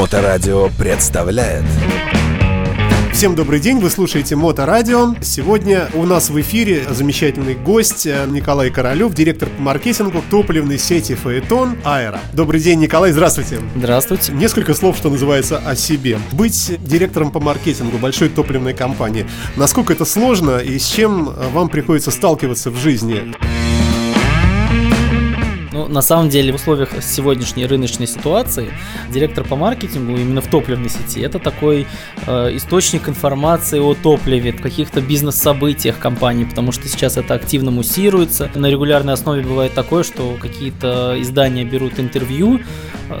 Моторадио 0.00 0.70
представляет 0.78 1.62
Всем 3.12 3.34
добрый 3.34 3.60
день, 3.60 3.80
вы 3.80 3.90
слушаете 3.90 4.34
Моторадио. 4.34 5.14
Сегодня 5.20 5.90
у 5.92 6.06
нас 6.06 6.30
в 6.30 6.40
эфире 6.40 6.86
замечательный 6.88 7.54
гость 7.54 8.06
э, 8.06 8.24
Николай 8.26 8.70
Королев, 8.70 9.12
директор 9.12 9.50
по 9.50 9.60
маркетингу 9.60 10.24
топливной 10.30 10.78
сети 10.78 11.14
Фаэтон 11.14 11.76
Аэро. 11.84 12.18
Добрый 12.32 12.62
день, 12.62 12.80
Николай, 12.80 13.12
здравствуйте. 13.12 13.58
Здравствуйте. 13.76 14.32
Несколько 14.32 14.72
слов, 14.72 14.96
что 14.96 15.10
называется, 15.10 15.58
о 15.58 15.76
себе. 15.76 16.18
Быть 16.32 16.78
директором 16.82 17.30
по 17.30 17.38
маркетингу 17.38 17.98
большой 17.98 18.30
топливной 18.30 18.72
компании, 18.72 19.26
насколько 19.56 19.92
это 19.92 20.06
сложно 20.06 20.60
и 20.60 20.78
с 20.78 20.86
чем 20.86 21.26
вам 21.52 21.68
приходится 21.68 22.10
сталкиваться 22.10 22.70
в 22.70 22.76
жизни? 22.78 23.34
На 25.90 26.02
самом 26.02 26.28
деле, 26.28 26.52
в 26.52 26.54
условиях 26.54 27.02
сегодняшней 27.02 27.66
рыночной 27.66 28.06
ситуации 28.06 28.70
директор 29.08 29.42
по 29.42 29.56
маркетингу 29.56 30.16
именно 30.16 30.40
в 30.40 30.46
топливной 30.46 30.88
сети 30.88 31.20
это 31.20 31.40
такой 31.40 31.84
э, 32.28 32.56
источник 32.56 33.08
информации 33.08 33.80
о 33.80 33.94
топливе, 33.94 34.52
в 34.52 34.62
каких-то 34.62 35.00
бизнес-событиях 35.00 35.98
компании, 35.98 36.44
потому 36.44 36.70
что 36.70 36.86
сейчас 36.86 37.16
это 37.16 37.34
активно 37.34 37.72
муссируется. 37.72 38.48
На 38.54 38.66
регулярной 38.70 39.14
основе 39.14 39.42
бывает 39.42 39.74
такое, 39.74 40.04
что 40.04 40.36
какие-то 40.40 41.16
издания 41.18 41.64
берут 41.64 41.98
интервью, 41.98 42.60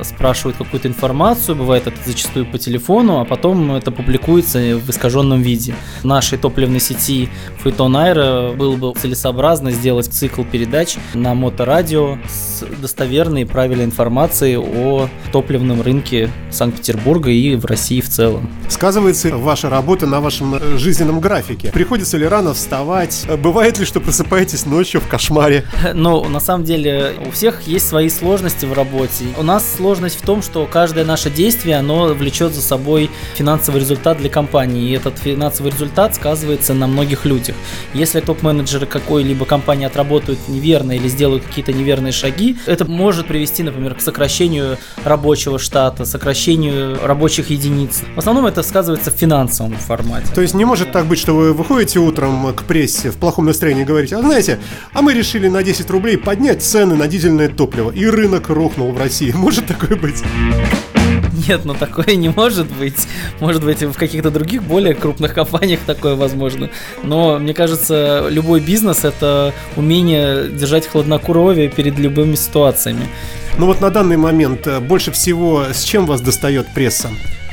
спрашивают 0.02 0.56
какую-то 0.56 0.88
информацию, 0.88 1.56
бывает 1.56 1.86
это 1.86 1.96
зачастую 2.04 2.46
по 2.46 2.58
телефону, 2.58 3.20
а 3.20 3.24
потом 3.24 3.72
это 3.72 3.90
публикуется 3.90 4.58
в 4.76 4.88
искаженном 4.90 5.42
виде. 5.42 5.74
В 6.02 6.04
нашей 6.04 6.38
топливной 6.38 6.80
сети 6.80 7.28
Фейтон 7.62 7.96
Айра 7.96 8.52
было 8.52 8.76
бы 8.76 8.92
целесообразно 8.94 9.70
сделать 9.70 10.06
цикл 10.06 10.44
передач 10.44 10.96
на 11.14 11.34
моторадио 11.34 12.18
с 12.28 12.64
достоверной 12.80 13.42
и 13.42 13.44
правильной 13.44 13.84
информацией 13.84 14.56
о 14.56 15.08
топливном 15.32 15.82
рынке 15.82 16.30
Санкт-Петербурга 16.50 17.30
и 17.30 17.56
в 17.56 17.64
России 17.64 18.00
в 18.00 18.08
целом. 18.08 18.50
Сказывается 18.68 19.36
ваша 19.36 19.68
работа 19.68 20.06
на 20.06 20.20
вашем 20.20 20.54
э, 20.54 20.78
жизненном 20.78 21.20
графике? 21.20 21.70
Приходится 21.72 22.16
ли 22.16 22.26
рано 22.26 22.54
вставать? 22.54 23.26
Бывает 23.42 23.78
ли, 23.78 23.84
что 23.84 24.00
просыпаетесь 24.00 24.66
ночью 24.66 25.00
в 25.00 25.08
кошмаре? 25.08 25.64
Ну, 25.92 26.24
на 26.28 26.40
самом 26.40 26.64
деле, 26.64 27.14
у 27.26 27.30
всех 27.30 27.62
есть 27.62 27.88
свои 27.88 28.08
сложности 28.08 28.64
в 28.64 28.72
работе. 28.72 29.26
У 29.38 29.42
нас 29.42 29.76
сложность 29.80 30.18
в 30.18 30.22
том, 30.22 30.42
что 30.42 30.68
каждое 30.70 31.06
наше 31.06 31.30
действие, 31.30 31.76
оно 31.76 32.08
влечет 32.08 32.54
за 32.54 32.60
собой 32.60 33.08
финансовый 33.34 33.80
результат 33.80 34.18
для 34.18 34.28
компании. 34.28 34.90
И 34.90 34.92
этот 34.92 35.18
финансовый 35.18 35.72
результат 35.72 36.14
сказывается 36.14 36.74
на 36.74 36.86
многих 36.86 37.24
людях. 37.24 37.56
Если 37.94 38.20
топ-менеджеры 38.20 38.84
какой-либо 38.84 39.46
компании 39.46 39.86
отработают 39.86 40.38
неверно 40.48 40.92
или 40.92 41.08
сделают 41.08 41.44
какие-то 41.44 41.72
неверные 41.72 42.12
шаги. 42.12 42.58
Это 42.66 42.84
может 42.84 43.26
привести, 43.26 43.62
например, 43.62 43.94
к 43.94 44.02
сокращению 44.02 44.76
рабочего 45.02 45.58
штата, 45.58 46.04
сокращению 46.04 46.98
рабочих 47.02 47.48
единиц. 47.48 48.02
В 48.14 48.18
основном 48.18 48.44
это 48.44 48.62
сказывается 48.62 49.10
в 49.10 49.14
финансовом 49.14 49.72
формате. 49.78 50.26
То 50.34 50.42
есть 50.42 50.52
не 50.52 50.66
может 50.66 50.92
так 50.92 51.06
быть, 51.06 51.18
что 51.18 51.34
вы 51.34 51.54
выходите 51.54 52.00
утром 52.00 52.52
к 52.52 52.64
прессе 52.64 53.10
в 53.10 53.16
плохом 53.16 53.46
настроении 53.46 53.82
и 53.82 53.86
говорите, 53.86 54.16
а 54.16 54.20
знаете, 54.20 54.58
а 54.92 55.00
мы 55.00 55.14
решили 55.14 55.48
на 55.48 55.62
10 55.62 55.88
рублей 55.88 56.18
поднять 56.18 56.62
цены 56.62 56.96
на 56.96 57.08
дизельное 57.08 57.48
топливо, 57.48 57.90
и 57.90 58.04
рынок 58.04 58.50
рухнул 58.50 58.92
в 58.92 58.98
России. 58.98 59.32
Может 59.32 59.69
такое 59.70 59.96
быть? 59.96 60.22
Нет, 61.48 61.64
ну 61.64 61.74
такое 61.74 62.16
не 62.16 62.28
может 62.28 62.66
быть. 62.72 63.06
Может 63.40 63.64
быть, 63.64 63.82
в 63.82 63.94
каких-то 63.94 64.30
других 64.30 64.62
более 64.62 64.94
крупных 64.94 65.34
компаниях 65.34 65.80
такое 65.86 66.14
возможно. 66.14 66.70
Но 67.02 67.38
мне 67.38 67.54
кажется, 67.54 68.26
любой 68.28 68.60
бизнес 68.60 69.04
это 69.04 69.54
умение 69.76 70.48
держать 70.48 70.86
хладнокровие 70.86 71.68
перед 71.68 71.98
любыми 71.98 72.34
ситуациями. 72.34 73.06
Ну 73.58 73.66
вот 73.66 73.80
на 73.80 73.90
данный 73.90 74.16
момент 74.16 74.66
э, 74.66 74.80
больше 74.80 75.10
всего 75.12 75.64
с 75.72 75.82
чем 75.82 76.06
вас 76.06 76.20
достает 76.20 76.72
пресса? 76.74 77.10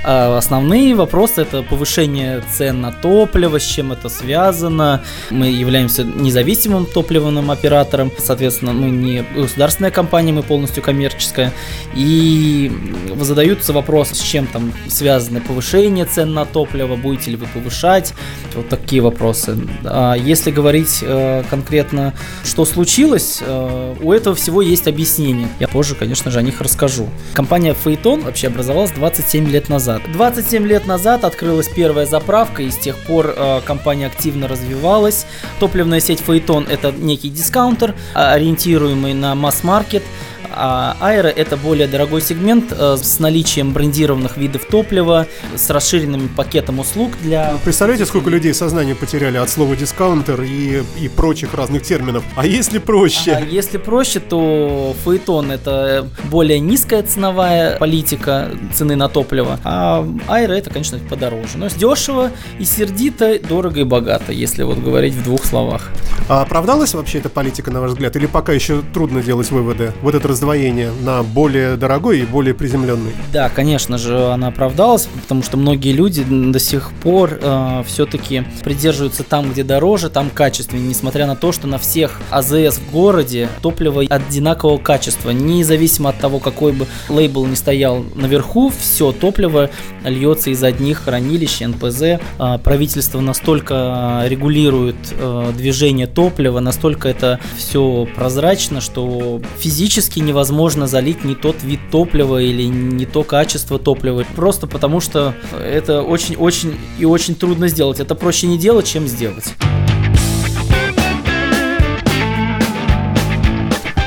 А 0.09 0.38
основные 0.38 0.95
вопросы 0.95 1.41
это 1.41 1.63
повышение 1.63 2.41
цен 2.50 2.80
на 2.80 2.94
топливо, 2.94 3.59
с 3.59 3.63
чем 3.66 3.91
это 3.91 4.08
связано. 4.08 5.03
Мы 5.31 5.48
являемся 5.48 6.05
независимым 6.05 6.86
топливным 6.86 7.52
оператором, 7.52 8.09
соответственно, 8.17 8.71
мы 8.71 8.89
не 8.89 9.26
государственная 9.36 9.92
компания, 9.92 10.31
мы 10.31 10.43
полностью 10.43 10.81
коммерческая. 10.81 11.52
И 11.93 12.71
задаются 13.20 13.73
вопросы, 13.73 14.15
с 14.15 14.21
чем 14.21 14.48
там 14.48 14.71
связано 14.87 15.42
повышение 15.42 16.05
цен 16.05 16.33
на 16.33 16.45
топливо, 16.45 16.95
будете 16.95 17.31
ли 17.31 17.36
вы 17.36 17.48
повышать, 17.48 18.14
вот 18.55 18.70
такие 18.70 19.02
вопросы. 19.02 19.58
А 19.83 20.14
если 20.14 20.52
говорить 20.52 20.99
э, 21.02 21.43
конкретно, 21.49 22.14
что 22.45 22.64
случилось, 22.64 23.39
э, 23.42 23.95
у 24.02 24.14
этого 24.14 24.37
всего 24.37 24.61
есть 24.61 24.87
объяснение. 24.87 25.49
Я 25.60 25.67
позже, 25.67 25.95
конечно 25.95 26.31
же, 26.31 26.39
о 26.39 26.42
них 26.42 26.61
расскажу. 26.61 27.10
Компания 27.33 27.76
Phaeton 27.83 28.23
вообще 28.23 28.48
образовалась 28.48 28.92
27 28.92 29.49
лет 29.49 29.67
назад 29.67 29.96
назад. 29.97 30.11
27 30.11 30.67
лет 30.67 30.85
назад 30.85 31.23
открылась 31.23 31.67
первая 31.67 32.05
заправка, 32.05 32.63
и 32.63 32.71
с 32.71 32.77
тех 32.77 32.97
пор 32.97 33.33
э, 33.35 33.61
компания 33.65 34.08
активно 34.08 34.47
развивалась. 34.47 35.25
Топливная 35.59 35.99
сеть 35.99 36.23
Phaeton 36.25 36.69
это 36.69 36.91
некий 36.91 37.30
дискаунтер, 37.30 37.95
ориентируемый 38.13 39.13
на 39.13 39.36
масс-маркет. 39.36 40.03
А 40.52 40.95
Аэро 40.99 41.27
это 41.27 41.58
более 41.58 41.87
дорогой 41.87 42.21
сегмент 42.21 42.71
э, 42.71 42.98
с 42.98 43.20
наличием 43.20 43.73
брендированных 43.73 44.37
видов 44.37 44.65
топлива, 44.65 45.27
с 45.55 45.70
расширенным 45.70 46.30
пакетом 46.30 46.80
услуг 46.80 47.11
для... 47.21 47.58
Представляете, 47.64 48.05
сколько 48.05 48.30
людей 48.30 48.53
сознание 48.53 48.95
потеряли 48.95 49.37
от 49.37 49.49
слова 49.49 49.75
дискаунтер 49.75 50.42
и, 50.42 50.83
и 50.99 51.08
прочих 51.09 51.53
разных 51.53 51.83
терминов? 51.83 52.23
А 52.36 52.45
если 52.45 52.80
проще? 52.80 53.33
А 53.33 53.39
если 53.39 53.77
проще, 53.77 54.20
то 54.20 54.95
Фаэтон 55.03 55.52
это 55.52 56.08
более 56.25 56.59
низкая 56.59 57.04
ценовая 57.04 57.77
политика 57.77 58.49
цены 58.73 58.95
на 58.95 59.09
топливо, 59.09 59.59
а 59.64 60.08
Айра 60.27 60.55
это, 60.55 60.69
конечно, 60.69 60.98
подороже. 61.09 61.58
Но 61.58 61.67
дешево 61.77 62.31
и 62.59 62.65
сердито, 62.65 63.39
дорого 63.39 63.81
и 63.81 63.83
богато, 63.83 64.31
если 64.31 64.64
вот 64.64 64.80
говорить 64.80 65.14
в 65.14 65.23
двух 65.23 65.45
словах. 65.45 65.89
А 66.30 66.42
оправдалась 66.42 66.93
вообще 66.93 67.19
эта 67.19 67.30
политика, 67.30 67.71
на 67.71 67.80
ваш 67.80 67.92
взгляд, 67.92 68.15
или 68.15 68.25
пока 68.25 68.52
еще 68.52 68.81
трудно 68.93 69.21
делать 69.21 69.49
выводы? 69.52 69.93
Вот 70.02 70.15
это 70.15 70.27
раздвоение 70.27 70.92
на 71.04 71.23
более 71.23 71.76
дорогой 71.77 72.20
и 72.20 72.26
более 72.26 72.54
приземленный? 72.54 73.11
Да, 73.32 73.49
конечно 73.49 73.98
же, 73.98 74.32
она 74.32 74.48
оправдалась, 74.48 75.08
потому 75.21 75.43
что 75.43 75.58
многие 75.58 75.92
люди 75.92 76.23
до 76.23 76.60
сих 76.60 76.92
пор 77.02 77.39
э, 77.42 77.83
все-таки 77.88 78.43
придерживаются 78.64 79.23
там, 79.23 79.52
где 79.52 79.64
дороже, 79.64 80.10
там 80.10 80.30
качественнее, 80.30 80.89
несмотря 80.89 81.27
на 81.27 81.36
то, 81.36 81.52
что 81.52 81.67
на 81.67 81.77
всех 81.77 82.20
АЗС 82.30 82.80
в 82.80 82.92
городе 82.92 83.49
топливо 83.61 84.04
одинакового 84.10 84.77
качества, 84.77 85.32
независимо 85.32 86.10
от 86.10 86.20
того, 86.20 86.39
какой 86.39 86.71
бы 86.71 86.87
лейбл 87.10 87.45
не 87.45 87.55
стоял 87.55 88.05
наверху, 88.16 88.71
все 88.77 89.11
топливо 89.11 89.70
льется 90.04 90.49
из 90.49 90.64
одних 90.64 90.99
хранилищ 90.99 91.61
НПЗ. 91.61 92.02
Э, 92.02 92.20
правительство 92.64 93.21
настолько 93.21 94.23
регулирует 94.26 94.95
э, 95.11 95.52
движение 95.58 96.08
топлива, 96.08 96.60
настолько 96.60 97.10
это 97.10 97.39
все 97.58 98.08
прозрачно, 98.16 98.82
что 98.82 99.42
физически 99.60 100.17
невозможно 100.20 100.88
залить 100.88 101.23
не 101.23 101.36
тот 101.36 101.64
вид 101.64 101.80
топлива 101.92 102.42
или 102.42 102.64
не 102.64 103.05
то 103.05 103.23
качество 103.23 103.80
топлива. 103.80 104.26
Просто 104.36 104.67
потому 104.67 105.00
что 105.00 105.33
это 105.54 106.02
очень-очень 106.02 106.78
и 107.00 107.05
очень 107.05 107.36
трудно 107.36 107.67
сделать. 107.67 108.00
Это 108.00 108.16
проще 108.16 108.48
не 108.48 108.58
делать, 108.58 108.88
чем 108.88 109.08
сделать. 109.08 109.54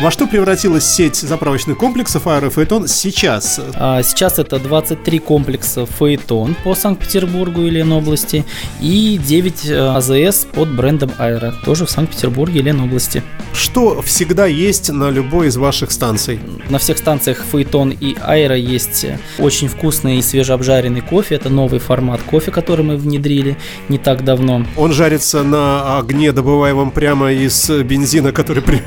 Во 0.00 0.10
что 0.10 0.26
превратилась 0.26 0.86
сеть 0.86 1.16
заправочных 1.16 1.76
комплексов 1.76 2.26
Аэрофейтон 2.26 2.88
сейчас? 2.88 3.60
А, 3.74 4.02
сейчас 4.02 4.38
это 4.38 4.58
23 4.58 5.18
комплекса 5.18 5.84
Фейтон 5.84 6.56
по 6.64 6.74
Санкт-Петербургу 6.74 7.64
и 7.64 7.70
Ленобласти 7.70 8.46
и 8.80 9.20
9 9.22 9.66
э, 9.66 9.78
АЗС 9.78 10.46
под 10.54 10.74
брендом 10.74 11.10
Аэро, 11.18 11.52
тоже 11.66 11.84
в 11.84 11.90
Санкт-Петербурге 11.90 12.60
и 12.60 12.62
Ленобласти. 12.62 13.22
Что 13.52 14.00
всегда 14.00 14.46
есть 14.46 14.90
на 14.90 15.10
любой 15.10 15.48
из 15.48 15.58
ваших 15.58 15.92
станций? 15.92 16.40
На 16.70 16.78
всех 16.78 16.96
станциях 16.96 17.44
Фейтон 17.52 17.90
и 17.90 18.16
Аэро 18.22 18.56
есть 18.56 19.04
очень 19.38 19.68
вкусный 19.68 20.16
и 20.16 20.22
свежеобжаренный 20.22 21.02
кофе. 21.02 21.34
Это 21.34 21.50
новый 21.50 21.78
формат 21.78 22.22
кофе, 22.22 22.50
который 22.50 22.86
мы 22.86 22.96
внедрили 22.96 23.58
не 23.90 23.98
так 23.98 24.24
давно. 24.24 24.64
Он 24.78 24.94
жарится 24.94 25.42
на 25.42 25.98
огне, 25.98 26.32
добываемом 26.32 26.90
прямо 26.90 27.32
из 27.32 27.68
бензина, 27.68 28.32
который... 28.32 28.62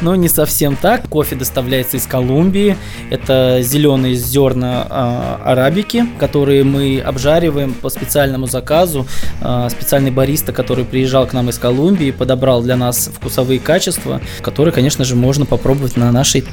Ну, 0.00 0.14
не 0.14 0.28
совсем 0.28 0.45
совсем 0.46 0.76
так. 0.76 1.08
Кофе 1.08 1.34
доставляется 1.34 1.96
из 1.96 2.06
Колумбии. 2.06 2.76
Это 3.10 3.58
зеленые 3.62 4.14
зерна 4.14 4.86
э, 4.88 5.50
арабики, 5.50 6.06
которые 6.20 6.62
мы 6.62 7.00
обжариваем 7.00 7.74
по 7.74 7.88
специальному 7.88 8.46
заказу. 8.46 9.08
Э, 9.40 9.66
специальный 9.70 10.12
бариста, 10.12 10.52
который 10.52 10.84
приезжал 10.84 11.26
к 11.26 11.32
нам 11.32 11.48
из 11.48 11.58
Колумбии, 11.58 12.12
подобрал 12.12 12.62
для 12.62 12.76
нас 12.76 13.10
вкусовые 13.12 13.58
качества, 13.58 14.20
которые, 14.40 14.72
конечно 14.72 15.04
же, 15.04 15.16
можно 15.16 15.46
попробовать 15.46 15.96
на 15.96 16.12
нашей 16.12 16.44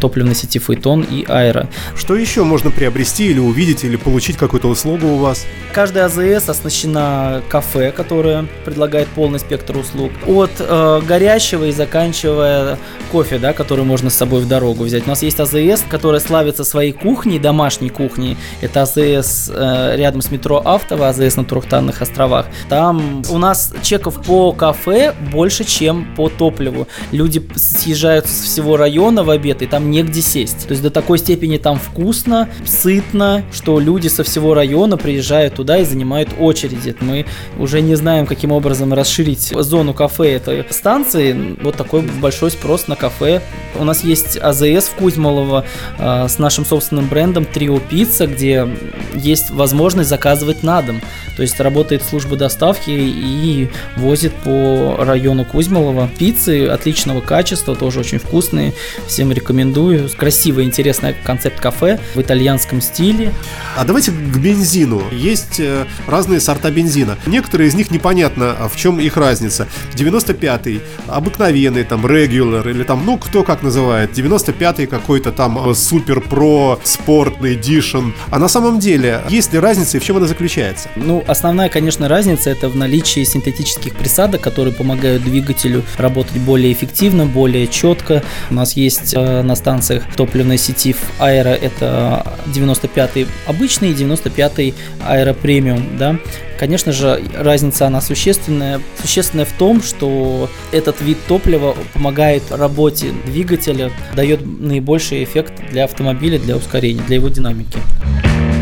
топливной 0.00 0.36
сети 0.36 0.60
Фейтон 0.60 1.02
и 1.02 1.24
Аэро. 1.26 1.68
Что 1.96 2.14
еще 2.14 2.44
можно 2.44 2.70
приобрести 2.70 3.30
или 3.30 3.40
увидеть, 3.40 3.82
или 3.82 3.96
получить 3.96 4.36
какую-то 4.36 4.68
услугу 4.68 5.08
у 5.08 5.16
вас? 5.16 5.44
Каждая 5.72 6.04
АЗС 6.04 6.48
оснащена 6.48 7.42
кафе, 7.48 7.90
которое 7.90 8.46
предлагает 8.64 9.08
полный 9.08 9.40
спектр 9.40 9.76
услуг. 9.76 10.12
От 10.28 10.52
э, 10.60 11.00
горящего 11.04 11.64
и 11.64 11.72
заканчивая 11.72 12.78
кофе 13.10 13.39
да, 13.40 13.52
который 13.52 13.84
можно 13.84 14.10
с 14.10 14.14
собой 14.14 14.42
в 14.42 14.48
дорогу 14.48 14.84
взять. 14.84 15.06
У 15.06 15.08
нас 15.08 15.22
есть 15.22 15.40
АЗС, 15.40 15.84
которая 15.88 16.20
славится 16.20 16.64
своей 16.64 16.92
кухней, 16.92 17.38
домашней 17.38 17.88
кухней. 17.88 18.36
Это 18.60 18.82
АЗС 18.82 19.50
э, 19.54 19.96
рядом 19.96 20.22
с 20.22 20.30
метро 20.30 20.60
Автово, 20.64 21.08
АЗС 21.08 21.36
на 21.36 21.44
Турухтанных 21.44 22.02
островах. 22.02 22.46
Там 22.68 23.22
у 23.30 23.38
нас 23.38 23.72
чеков 23.82 24.22
по 24.22 24.52
кафе 24.52 25.14
больше, 25.32 25.64
чем 25.64 26.14
по 26.16 26.28
топливу. 26.28 26.86
Люди 27.12 27.42
съезжают 27.56 28.26
с 28.26 28.42
всего 28.42 28.76
района 28.76 29.24
в 29.24 29.30
обед, 29.30 29.62
и 29.62 29.66
там 29.66 29.90
негде 29.90 30.20
сесть. 30.20 30.66
То 30.66 30.72
есть 30.72 30.82
до 30.82 30.90
такой 30.90 31.18
степени 31.18 31.56
там 31.56 31.78
вкусно, 31.78 32.48
сытно, 32.66 33.44
что 33.52 33.80
люди 33.80 34.08
со 34.08 34.24
всего 34.24 34.54
района 34.54 34.96
приезжают 34.96 35.54
туда 35.54 35.78
и 35.78 35.84
занимают 35.84 36.30
очереди. 36.38 36.94
Мы 37.00 37.26
уже 37.58 37.80
не 37.80 37.94
знаем, 37.94 38.26
каким 38.26 38.52
образом 38.52 38.92
расширить 38.92 39.52
зону 39.56 39.94
кафе 39.94 40.32
этой 40.32 40.64
станции. 40.70 41.56
Вот 41.62 41.76
такой 41.76 42.02
большой 42.02 42.50
спрос 42.50 42.88
на 42.88 42.96
кафе. 42.96 43.29
У 43.78 43.84
нас 43.84 44.02
есть 44.02 44.36
АЗС 44.36 44.88
в 44.88 44.94
Кузьмолово 44.96 45.64
э, 45.98 46.26
с 46.28 46.38
нашим 46.38 46.64
собственным 46.64 47.06
брендом 47.06 47.44
Трио 47.44 47.78
Пицца, 47.78 48.26
где 48.26 48.68
есть 49.14 49.50
возможность 49.50 50.08
заказывать 50.08 50.62
на 50.62 50.82
дом. 50.82 51.00
То 51.36 51.42
есть 51.42 51.58
работает 51.60 52.02
служба 52.02 52.36
доставки 52.36 52.90
и 52.90 53.70
возит 53.96 54.32
по 54.34 54.96
району 54.98 55.44
Кузьмолова 55.44 56.08
пиццы 56.18 56.66
отличного 56.66 57.20
качества, 57.20 57.74
тоже 57.74 58.00
очень 58.00 58.18
вкусные. 58.18 58.72
Всем 59.06 59.32
рекомендую. 59.32 60.10
Красивый, 60.10 60.64
интересный 60.64 61.14
концепт 61.24 61.60
кафе 61.60 61.98
в 62.14 62.20
итальянском 62.20 62.80
стиле. 62.80 63.32
А 63.76 63.84
давайте 63.84 64.10
к 64.10 64.36
бензину. 64.36 65.02
Есть 65.12 65.60
э, 65.60 65.86
разные 66.06 66.40
сорта 66.40 66.70
бензина. 66.70 67.16
Некоторые 67.26 67.68
из 67.68 67.74
них 67.74 67.90
непонятно, 67.90 68.56
а 68.58 68.68
в 68.68 68.76
чем 68.76 68.98
их 68.98 69.16
разница. 69.16 69.66
95-й, 69.94 70.82
обыкновенный, 71.06 71.84
там, 71.84 72.06
регуляр, 72.06 72.68
или 72.68 72.82
там, 72.82 73.04
ну, 73.10 73.18
кто 73.18 73.42
как 73.42 73.64
называет. 73.64 74.16
95-й 74.16 74.86
какой-то 74.86 75.32
там 75.32 75.74
супер 75.74 76.20
про 76.20 76.78
спортный 76.84 77.56
дишн. 77.56 78.10
А 78.30 78.38
на 78.38 78.46
самом 78.46 78.78
деле, 78.78 79.22
есть 79.28 79.52
ли 79.52 79.58
разница 79.58 79.96
и 79.96 80.00
в 80.00 80.04
чем 80.04 80.18
она 80.18 80.28
заключается? 80.28 80.88
Ну, 80.94 81.24
основная, 81.26 81.68
конечно, 81.68 82.06
разница 82.06 82.50
это 82.50 82.68
в 82.68 82.76
наличии 82.76 83.24
синтетических 83.24 83.96
присадок, 83.96 84.42
которые 84.42 84.72
помогают 84.72 85.24
двигателю 85.24 85.82
работать 85.98 86.36
более 86.36 86.72
эффективно, 86.72 87.26
более 87.26 87.66
четко. 87.66 88.22
У 88.48 88.54
нас 88.54 88.74
есть 88.74 89.12
э, 89.12 89.42
на 89.42 89.56
станциях 89.56 90.04
топливной 90.14 90.56
сети 90.56 90.94
Аэро 91.18 91.48
это 91.48 92.38
95-й 92.46 93.26
обычный 93.48 93.90
и 93.90 93.94
95-й 93.94 94.74
Аэро 95.04 95.34
премиум, 95.34 95.98
да. 95.98 96.16
Конечно 96.60 96.92
же, 96.92 97.24
разница 97.38 97.86
она 97.86 98.02
существенная. 98.02 98.82
Существенная 99.00 99.46
в 99.46 99.52
том, 99.54 99.82
что 99.82 100.50
этот 100.72 101.00
вид 101.00 101.16
топлива 101.26 101.74
помогает 101.94 102.42
работе 102.50 103.12
двигателя, 103.24 103.90
дает 104.14 104.42
наибольший 104.44 105.24
эффект 105.24 105.54
для 105.70 105.84
автомобиля, 105.84 106.38
для 106.38 106.58
ускорения, 106.58 107.00
для 107.00 107.16
его 107.16 107.30
динамики. 107.30 107.78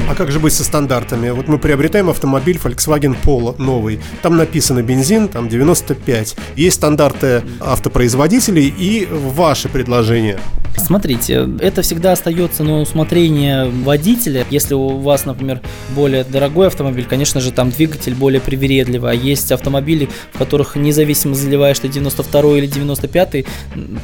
А 0.08 0.14
как 0.14 0.30
же 0.30 0.38
быть 0.38 0.52
со 0.52 0.62
стандартами? 0.62 1.30
Вот 1.30 1.48
мы 1.48 1.58
приобретаем 1.58 2.08
автомобиль 2.08 2.60
Volkswagen 2.62 3.16
Polo 3.20 3.60
новый. 3.60 3.98
Там 4.22 4.36
написано 4.36 4.80
бензин, 4.80 5.26
там 5.26 5.48
95. 5.48 6.36
Есть 6.54 6.76
стандарты 6.76 7.42
автопроизводителей 7.58 8.72
и 8.78 9.08
ваши 9.10 9.68
предложения. 9.68 10.38
Смотрите, 10.78 11.48
это 11.60 11.82
всегда 11.82 12.12
остается 12.12 12.62
на 12.62 12.80
усмотрение 12.80 13.66
водителя. 13.66 14.46
Если 14.50 14.74
у 14.74 14.98
вас, 14.98 15.24
например, 15.26 15.60
более 15.94 16.24
дорогой 16.24 16.68
автомобиль, 16.68 17.04
конечно 17.04 17.40
же, 17.40 17.52
там 17.52 17.70
двигатель 17.70 18.14
более 18.14 18.40
привередливый. 18.40 19.10
А 19.10 19.14
есть 19.14 19.52
автомобили, 19.52 20.08
в 20.32 20.38
которых 20.38 20.76
независимо 20.76 21.34
заливаешь 21.34 21.78
ты 21.78 21.88
92 21.88 22.58
или 22.58 22.66
95 22.66 23.44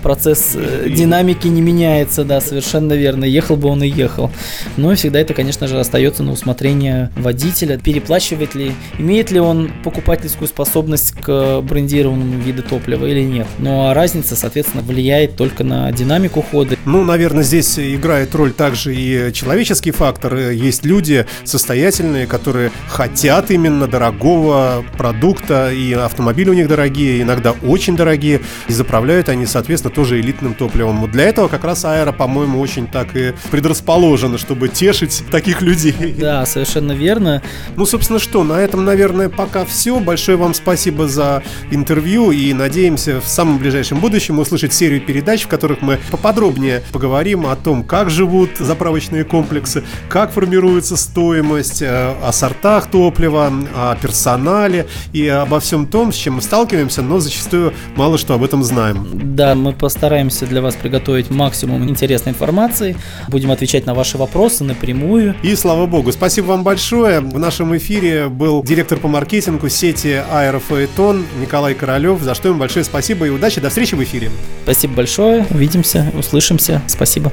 процесс 0.03 0.53
э, 0.55 0.89
динамики 0.89 1.47
не 1.47 1.61
меняется, 1.61 2.25
да, 2.25 2.41
совершенно 2.41 2.93
верно. 2.95 3.25
Ехал 3.25 3.57
бы 3.57 3.69
он 3.69 3.83
и 3.83 3.89
ехал. 3.89 4.31
Но 4.77 4.93
и 4.93 4.97
всегда 4.97 5.21
это, 5.21 5.35
конечно 5.35 5.67
же, 5.67 5.79
остается 5.79 6.23
на 6.23 6.33
усмотрение 6.33 7.11
водителя. 7.17 7.79
Переплачивает 7.79 8.55
ли, 8.55 8.73
имеет 8.99 9.31
ли 9.31 9.41
он 9.41 9.71
покупательскую 9.83 10.49
способность 10.49 11.13
к 11.13 11.61
брендированному 11.61 12.41
виду 12.41 12.63
топлива 12.63 13.07
или 13.07 13.23
нет. 13.23 13.47
Ну 13.59 13.87
а 13.87 13.95
разница, 13.95 14.37
соответственно, 14.37 14.83
влияет 14.83 15.37
только 15.37 15.65
на 15.65 15.91
динамику 15.93 16.43
хода 16.43 16.64
годы. 16.65 16.79
Ну, 16.85 17.05
наверное, 17.05 17.43
здесь 17.43 17.79
играет 17.79 18.35
роль 18.35 18.53
также 18.53 18.95
и 18.95 19.33
человеческий 19.33 19.91
фактор. 19.91 20.35
Есть 20.37 20.85
люди 20.85 21.27
состоятельные, 21.45 22.27
которые 22.27 22.73
хотят 22.89 23.51
именно 23.51 23.87
дорогого 23.87 24.85
продукта, 24.97 25.73
и 25.73 25.93
автомобили 25.93 26.51
у 26.51 26.55
них 26.55 26.69
дорогие, 26.69 27.23
иногда 27.23 27.53
очень 27.63 27.97
дорогие, 27.97 28.41
и 28.69 28.73
заправляют 28.73 29.29
они, 29.29 29.47
соответственно, 29.47 29.95
тоже 29.95 30.21
элитным 30.21 30.55
топливом. 30.55 31.01
Вот 31.01 31.11
для 31.11 31.25
этого 31.25 31.49
как 31.49 31.65
раз 31.65 31.85
Аэро, 31.85 32.13
по-моему, 32.13 32.61
очень 32.61 32.87
так 32.87 33.15
и 33.17 33.35
предрасположена, 33.51 34.39
чтобы 34.39 34.69
тешить 34.69 35.23
таких 35.31 35.63
людей. 35.63 36.15
Да, 36.19 36.47
совершенно 36.47 36.93
верно. 36.93 37.43
Ну, 37.77 37.87
собственно, 37.87 38.19
что, 38.19 38.45
на 38.45 38.61
этом, 38.61 38.85
наверное, 38.85 39.29
пока 39.29 39.65
все. 39.65 40.01
Большое 40.01 40.39
вам 40.39 40.55
спасибо 40.55 41.09
за 41.09 41.43
интервью, 41.71 42.31
и 42.31 42.53
надеемся 42.53 43.21
в 43.21 43.29
самом 43.29 43.59
ближайшем 43.59 44.01
будущем 44.01 44.39
услышать 44.39 44.73
серию 44.73 45.01
передач, 45.01 45.43
в 45.43 45.49
которых 45.49 45.83
мы 45.83 45.99
поподробнее 46.11 46.54
подробнее 46.55 46.83
поговорим 46.93 47.47
о 47.47 47.57
том, 47.57 47.83
как 47.83 48.11
живут 48.11 48.51
заправочные 48.59 49.25
комплексы, 49.25 49.83
как 50.09 50.33
формируется 50.33 50.97
стоимость, 50.97 51.83
э, 51.83 52.15
о 52.23 52.33
сортах 52.33 52.91
топлива, 52.91 53.53
о 53.75 53.97
персонале 53.97 54.87
и 55.13 55.27
обо 55.27 55.59
всем 55.59 55.87
том, 55.87 56.13
с 56.13 56.17
чем 56.17 56.35
мы 56.35 56.43
сталкиваемся, 56.43 57.03
но 57.03 57.19
зачастую 57.19 57.73
мало 57.97 58.19
что 58.19 58.35
об 58.35 58.45
этом 58.45 58.63
знаем. 58.63 59.07
Да, 59.13 59.55
мы 59.55 59.73
постараемся 59.73 60.47
для 60.47 60.63
вас 60.63 60.77
приготовить 60.77 61.31
максимум 61.31 61.89
интересной 61.89 62.33
информации, 62.33 62.97
будем 63.29 63.51
отвечать 63.51 63.87
на 63.87 63.95
ваши 63.95 64.17
вопросы 64.17 64.65
напрямую. 64.65 65.35
И 65.43 65.57
слава 65.57 65.87
богу, 65.87 66.13
спасибо 66.13 66.47
вам 66.47 66.63
большое. 66.63 67.21
В 67.21 67.39
нашем 67.39 67.77
эфире 67.77 68.29
был 68.29 68.63
директор 68.63 68.99
по 68.99 69.09
маркетингу 69.09 69.69
сети 69.69 70.23
Аэрофаэтон 70.31 71.25
Николай 71.41 71.75
Королев, 71.75 72.21
за 72.21 72.35
что 72.35 72.49
ему 72.49 72.61
большое 72.61 72.85
спасибо 72.85 73.27
и 73.27 73.31
удачи. 73.31 73.61
До 73.61 73.69
встречи 73.69 73.95
в 73.95 74.03
эфире. 74.03 74.31
Спасибо 74.65 74.95
большое. 74.95 75.47
Увидимся, 75.51 76.13
услышимся 76.17 76.34
услышимся. 76.35 76.83
Спасибо. 76.89 77.33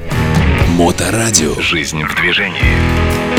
Моторадио. 0.68 1.60
Жизнь 1.60 2.02
в 2.04 2.14
движении. 2.14 3.31